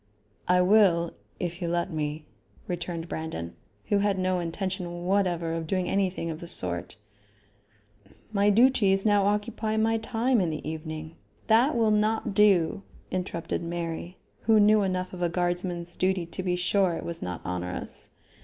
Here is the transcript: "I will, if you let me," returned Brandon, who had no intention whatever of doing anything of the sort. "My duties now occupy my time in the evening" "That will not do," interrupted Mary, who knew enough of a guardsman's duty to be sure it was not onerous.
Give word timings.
"I 0.47 0.61
will, 0.61 1.11
if 1.39 1.61
you 1.61 1.67
let 1.67 1.91
me," 1.91 2.25
returned 2.65 3.07
Brandon, 3.07 3.55
who 3.89 3.99
had 3.99 4.17
no 4.17 4.39
intention 4.39 5.05
whatever 5.05 5.53
of 5.53 5.67
doing 5.67 5.87
anything 5.87 6.31
of 6.31 6.39
the 6.39 6.47
sort. 6.47 6.95
"My 8.33 8.49
duties 8.49 9.05
now 9.05 9.27
occupy 9.27 9.77
my 9.77 9.99
time 9.99 10.41
in 10.41 10.49
the 10.49 10.67
evening" 10.67 11.17
"That 11.53 11.75
will 11.75 11.91
not 11.91 12.33
do," 12.33 12.81
interrupted 13.11 13.61
Mary, 13.61 14.17
who 14.45 14.59
knew 14.59 14.81
enough 14.81 15.13
of 15.13 15.21
a 15.21 15.29
guardsman's 15.29 15.95
duty 15.95 16.25
to 16.25 16.41
be 16.41 16.55
sure 16.55 16.93
it 16.95 17.05
was 17.05 17.21
not 17.21 17.39
onerous. 17.45 18.09